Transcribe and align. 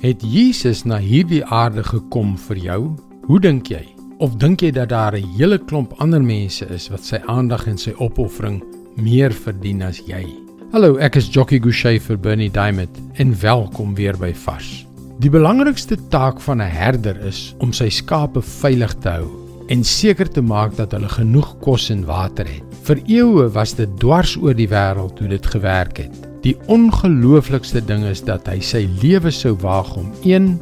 Het 0.00 0.22
Jesus 0.24 0.86
na 0.88 0.96
hierdie 0.96 1.42
aarde 1.44 1.82
gekom 1.84 2.30
vir 2.46 2.56
jou? 2.56 2.78
Hoe 3.26 3.40
dink 3.44 3.66
jy? 3.68 3.82
Of 4.24 4.38
dink 4.40 4.62
jy 4.64 4.70
dat 4.72 4.88
daar 4.88 5.12
'n 5.12 5.28
hele 5.36 5.58
klomp 5.58 5.92
ander 6.00 6.22
mense 6.22 6.64
is 6.72 6.88
wat 6.88 7.04
sy 7.04 7.20
aandag 7.26 7.66
en 7.66 7.76
sy 7.76 7.92
opoffering 7.98 8.62
meer 8.96 9.30
verdien 9.30 9.82
as 9.82 10.00
jy? 10.06 10.24
Hallo, 10.72 10.96
ek 10.96 11.16
is 11.16 11.28
Jockey 11.28 11.60
Gouchee 11.60 12.00
vir 12.00 12.16
Bernie 12.16 12.50
Diamond 12.50 12.98
en 13.14 13.40
welkom 13.40 13.94
weer 13.94 14.16
by 14.16 14.32
Vars. 14.32 14.86
Die 15.18 15.30
belangrikste 15.30 15.98
taak 16.08 16.40
van 16.40 16.62
'n 16.62 16.70
herder 16.70 17.20
is 17.26 17.54
om 17.58 17.72
sy 17.72 17.90
skape 17.90 18.40
veilig 18.40 18.94
te 19.02 19.08
hou 19.08 19.28
en 19.68 19.84
seker 19.84 20.30
te 20.30 20.40
maak 20.40 20.76
dat 20.76 20.92
hulle 20.92 21.08
genoeg 21.08 21.58
kos 21.60 21.90
en 21.90 22.06
water 22.06 22.46
het. 22.46 22.64
Vir 22.84 23.02
eeue 23.06 23.50
was 23.52 23.74
dit 23.74 23.98
dwars 23.98 24.36
oor 24.36 24.54
die 24.54 24.68
wêreld 24.68 25.18
hoe 25.18 25.28
dit 25.28 25.46
gewerk 25.46 25.96
het. 25.96 26.29
Die 26.40 26.54
ongelooflikste 26.72 27.82
ding 27.84 28.06
is 28.08 28.22
dat 28.24 28.46
hy 28.48 28.62
sy 28.64 28.86
lewe 29.02 29.28
sou 29.34 29.52
waag 29.60 29.90
om 30.00 30.06
een 30.24 30.54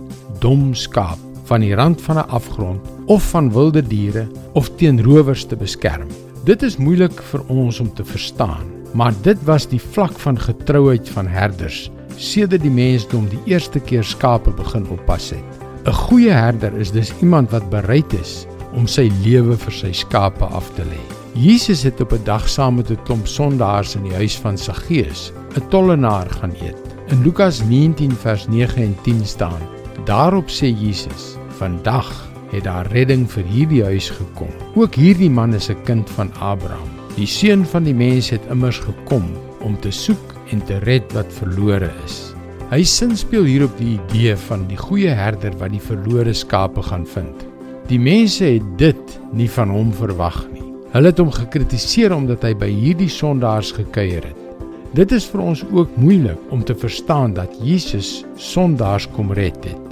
dom 0.43 0.73
skaap 0.75 1.21
van 1.47 1.63
die 1.63 1.77
rand 1.79 2.01
van 2.03 2.19
'n 2.19 2.31
afgrond 2.35 2.81
of 3.07 3.23
van 3.31 3.53
wilde 3.55 3.83
diere 3.83 4.27
of 4.59 4.71
teen 4.77 4.99
rowers 5.03 5.45
te 5.45 5.57
beskerm. 5.57 6.09
Dit 6.45 6.63
is 6.63 6.77
moeilik 6.77 7.23
vir 7.31 7.43
ons 7.47 7.81
om 7.81 7.95
te 7.95 8.05
verstaan, 8.05 8.67
maar 8.93 9.15
dit 9.23 9.39
was 9.45 9.69
die 9.69 9.81
vlak 9.81 10.19
van 10.19 10.39
getrouheid 10.39 11.09
van 11.09 11.27
herders 11.27 11.91
sedert 12.17 12.63
die 12.63 12.71
mensdom 12.71 13.29
die 13.29 13.55
eerste 13.55 13.81
keer 13.81 14.05
skape 14.05 14.51
begin 14.51 14.87
oppas 14.91 15.31
het. 15.31 15.63
'n 15.87 15.93
Goeie 15.93 16.33
herder 16.33 16.75
is 16.75 16.91
dus 16.91 17.13
iemand 17.23 17.51
wat 17.51 17.71
bereid 17.71 18.13
is 18.13 18.47
om 18.75 18.87
sy 18.87 19.11
lewe 19.23 19.57
vir 19.57 19.73
sy 19.73 19.93
skape 19.93 20.45
af 20.45 20.71
te 20.75 20.83
lê. 20.83 21.03
Jesus 21.35 21.83
het 21.83 22.01
op 22.01 22.13
'n 22.13 22.25
dag 22.25 22.49
saam 22.49 22.75
met 22.75 22.91
'n 22.91 23.03
klomp 23.05 23.27
sondaars 23.27 23.95
in 23.95 24.03
die 24.03 24.15
huis 24.15 24.37
van 24.37 24.59
Saggeus 24.59 25.33
'n 25.59 25.69
tollenaar 25.69 26.31
gaan 26.31 26.55
eet. 26.63 26.79
In 27.11 27.23
Lukas 27.23 27.63
19 27.65 28.13
vers 28.13 28.47
9 28.47 28.83
en 28.83 28.97
10 29.03 29.27
staan: 29.27 29.63
Daarop 30.05 30.49
sê 30.49 30.71
Jesus: 30.71 31.37
"Vandag 31.49 32.29
het 32.51 32.65
daar 32.65 32.87
redding 32.87 33.31
vir 33.31 33.45
hierdie 33.45 33.85
huis 33.85 34.11
gekom. 34.11 34.53
Ook 34.75 34.95
hierdie 34.95 35.31
man 35.31 35.55
is 35.55 35.69
'n 35.71 35.83
kind 35.85 36.11
van 36.11 36.31
Abraham. 36.39 36.89
Die 37.17 37.27
seun 37.27 37.67
van 37.67 37.83
die 37.83 37.95
mens 37.95 38.31
het 38.31 38.47
immers 38.51 38.79
gekom 38.79 39.25
om 39.61 39.81
te 39.81 39.91
soek 39.91 40.35
en 40.51 40.65
te 40.65 40.79
red 40.79 41.13
wat 41.13 41.33
verlore 41.33 41.91
is." 42.05 42.35
Hy 42.71 42.83
sin 42.85 43.17
speel 43.17 43.45
hierop 43.45 43.79
die 43.79 43.99
idee 43.99 44.37
van 44.37 44.67
die 44.69 44.77
goeie 44.77 45.09
herder 45.09 45.57
wat 45.59 45.71
die 45.71 45.81
verlore 45.81 46.33
skape 46.33 46.83
gaan 46.83 47.07
vind. 47.07 47.47
Die 47.89 47.99
mense 47.99 48.45
het 48.45 48.79
dit 48.79 49.21
nie 49.33 49.51
van 49.51 49.71
hom 49.71 49.93
verwag 49.93 50.47
nie. 50.53 50.65
Hulle 50.93 51.07
het 51.07 51.19
hom 51.19 51.31
gekritiseer 51.31 52.13
omdat 52.13 52.43
hy 52.43 52.55
by 52.55 52.69
hierdie 52.69 53.09
sondaars 53.09 53.73
gekuier 53.73 54.25
het. 54.25 54.48
Dit 54.97 55.13
is 55.13 55.27
vir 55.29 55.43
ons 55.45 55.61
ook 55.69 55.97
moeilik 56.01 56.53
om 56.55 56.63
te 56.65 56.75
verstaan 56.75 57.35
dat 57.37 57.53
Jesus 57.61 58.25
sondaars 58.41 59.05
kom 59.13 59.33
red 59.37 59.59
het. 59.65 59.91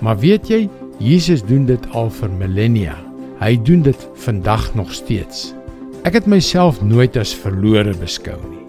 Maar 0.00 0.18
weet 0.22 0.46
jy, 0.48 0.68
Jesus 1.02 1.42
doen 1.42 1.66
dit 1.66 1.82
al 1.98 2.10
vir 2.14 2.30
millennia. 2.30 2.94
Hy 3.40 3.56
doen 3.66 3.82
dit 3.82 4.06
vandag 4.22 4.68
nog 4.78 4.92
steeds. 4.94 5.50
Ek 6.06 6.14
het 6.14 6.28
myself 6.30 6.78
nooit 6.78 7.16
as 7.18 7.34
verlore 7.34 7.94
beskou 7.98 8.38
nie. 8.46 8.62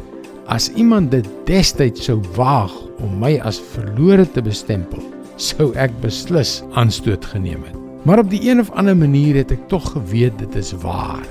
As 0.49 0.71
iemand 0.79 1.11
dit 1.13 1.27
destyds 1.45 2.07
sou 2.07 2.17
waag 2.35 2.73
om 3.03 3.19
my 3.21 3.35
as 3.45 3.59
verlore 3.75 4.25
te 4.25 4.41
bestempel, 4.41 5.03
sou 5.37 5.69
ek 5.77 5.93
beslis 6.01 6.63
aanstoot 6.73 7.25
geneem 7.35 7.61
het. 7.67 7.77
Maar 8.07 8.23
op 8.23 8.31
die 8.31 8.41
een 8.49 8.63
of 8.63 8.71
ander 8.73 8.97
manier 8.97 9.37
het 9.43 9.53
ek 9.53 9.67
tog 9.69 9.91
geweet 9.93 10.39
dit 10.41 10.57
is 10.57 10.73
waar. 10.81 11.25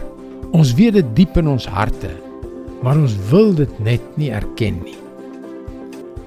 Ons 0.55 0.77
weet 0.79 1.01
dit 1.01 1.13
diep 1.19 1.41
in 1.41 1.51
ons 1.51 1.67
harte 1.67 2.13
maar 2.87 3.01
ons 3.03 3.17
wil 3.33 3.49
dit 3.59 3.79
net 3.83 4.03
nie 4.15 4.29
erken 4.31 4.77
nie. 4.87 4.95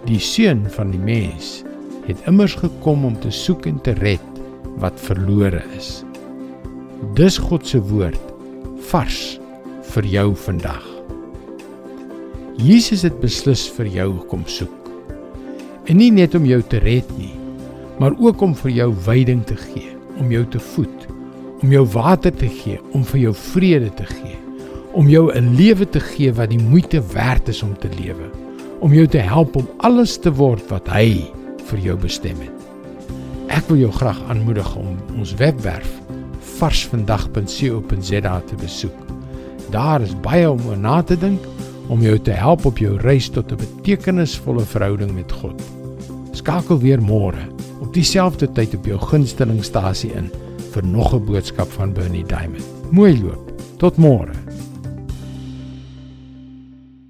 Die 0.09 0.19
seun 0.19 0.65
van 0.73 0.89
die 0.91 0.99
mens 0.99 1.61
het 2.03 2.19
immers 2.27 2.57
gekom 2.59 3.05
om 3.07 3.15
te 3.23 3.31
soek 3.31 3.63
en 3.69 3.77
te 3.85 3.93
red 4.01 4.41
wat 4.83 4.99
verlore 4.99 5.61
is. 5.77 6.01
Dis 7.15 7.37
God 7.39 7.63
se 7.63 7.79
woord 7.79 8.33
vars 8.89 9.21
vir 9.93 10.09
jou 10.11 10.25
vandag. 10.47 10.83
Jesus 12.59 13.07
het 13.07 13.15
beslis 13.23 13.63
vir 13.77 13.87
jou 13.93 14.09
kom 14.27 14.43
soek. 14.43 14.91
En 15.87 15.95
nie 16.01 16.11
net 16.11 16.35
om 16.35 16.43
jou 16.43 16.59
te 16.59 16.83
red 16.83 17.07
nie, 17.15 17.31
maar 18.03 18.19
ook 18.19 18.43
om 18.43 18.57
vir 18.65 18.75
jou 18.81 18.89
veiding 19.07 19.47
te 19.47 19.55
gee, 19.63 19.95
om 20.19 20.27
jou 20.35 20.43
te 20.51 20.59
voed, 20.73 21.07
om 21.63 21.71
jou 21.71 21.87
water 21.95 22.35
te 22.35 22.51
gee, 22.51 22.83
om 22.91 23.07
vir 23.15 23.29
jou 23.29 23.35
vrede 23.47 23.95
te 23.95 24.11
gee 24.11 24.35
om 24.91 25.09
jou 25.09 25.31
'n 25.33 25.55
lewe 25.55 25.89
te 25.89 25.99
gee 25.99 26.33
wat 26.33 26.49
die 26.49 26.63
moeite 26.63 27.01
werd 27.13 27.47
is 27.47 27.63
om 27.63 27.77
te 27.77 27.89
lewe, 28.03 28.29
om 28.79 28.93
jou 28.93 29.07
te 29.07 29.17
help 29.17 29.55
om 29.55 29.67
alles 29.77 30.17
te 30.17 30.33
word 30.33 30.69
wat 30.69 30.87
hy 30.87 31.31
vir 31.65 31.79
jou 31.79 31.97
bestem 31.97 32.37
het. 32.39 32.51
Ek 33.47 33.67
wil 33.67 33.77
jou 33.77 33.91
graag 33.91 34.21
aanmoedig 34.29 34.75
om 34.75 34.97
ons 35.17 35.33
webwerf 35.33 35.89
varsvandag.co.za 36.59 38.41
te 38.45 38.55
besoek. 38.55 38.97
Daar 39.69 40.01
is 40.01 40.19
baie 40.21 40.49
om 40.49 40.59
oor 40.67 40.77
na 40.77 41.01
te 41.01 41.17
dink 41.17 41.39
om 41.89 42.01
jou 42.01 42.19
te 42.19 42.31
help 42.31 42.65
op 42.65 42.77
jou 42.77 42.97
reis 42.97 43.29
tot 43.29 43.51
'n 43.51 43.57
betekenisvolle 43.57 44.65
verhouding 44.65 45.13
met 45.13 45.31
God. 45.31 45.61
Skakel 46.31 46.79
weer 46.79 47.01
môre 47.01 47.47
op 47.81 47.93
dieselfde 47.93 48.51
tyd 48.51 48.75
op 48.75 48.85
jou 48.85 48.99
gunstelingstasie 48.99 50.11
in 50.13 50.31
vir 50.71 50.83
nog 50.83 51.13
'n 51.13 51.25
boodskap 51.25 51.71
van 51.71 51.93
Bernie 51.93 52.25
Diamond. 52.25 52.65
Mooi 52.91 53.21
loop. 53.21 53.51
Tot 53.77 53.97
môre. 53.97 54.48